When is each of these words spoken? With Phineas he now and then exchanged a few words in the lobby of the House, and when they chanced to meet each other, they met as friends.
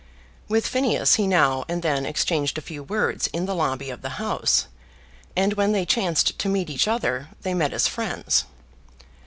With 0.47 0.65
Phineas 0.65 1.13
he 1.17 1.27
now 1.27 1.63
and 1.69 1.83
then 1.83 2.07
exchanged 2.07 2.57
a 2.57 2.61
few 2.61 2.81
words 2.81 3.27
in 3.27 3.45
the 3.45 3.53
lobby 3.53 3.91
of 3.91 4.01
the 4.01 4.17
House, 4.17 4.65
and 5.35 5.53
when 5.53 5.73
they 5.73 5.85
chanced 5.85 6.39
to 6.39 6.49
meet 6.49 6.71
each 6.71 6.87
other, 6.87 7.29
they 7.43 7.53
met 7.53 7.71
as 7.71 7.87
friends. 7.87 8.45